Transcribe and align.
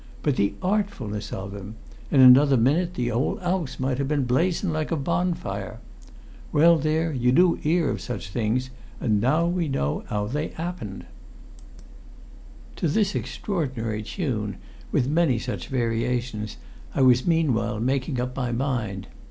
But 0.23 0.35
the 0.35 0.55
artfulness 0.63 1.31
of 1.31 1.55
'im: 1.55 1.75
in 2.09 2.21
another 2.21 2.57
minute 2.57 2.95
the 2.95 3.09
whole 3.09 3.37
'ouse 3.39 3.79
might've 3.79 4.07
been 4.07 4.23
blazing 4.23 4.71
like 4.71 4.89
a 4.89 4.95
bonfire! 4.95 5.79
Well, 6.51 6.79
there, 6.79 7.13
you 7.13 7.31
do 7.31 7.59
'ear 7.63 7.87
of 7.91 8.01
such 8.01 8.29
things, 8.29 8.71
and 8.99 9.21
now 9.21 9.45
we 9.45 9.67
know 9.67 10.03
'ow 10.09 10.25
they 10.25 10.53
'appen." 10.53 11.03
To 12.77 12.87
this 12.87 13.13
extraordinary 13.13 14.01
tune, 14.01 14.57
with 14.91 15.07
many 15.07 15.37
such 15.37 15.67
variations, 15.67 16.57
I 16.95 17.03
was 17.03 17.27
meanwhile 17.27 17.79
making 17.79 18.19
up 18.19 18.35
my 18.35 18.51
mind. 18.51 19.05